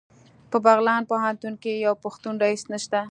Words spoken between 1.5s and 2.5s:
کې یو پښتون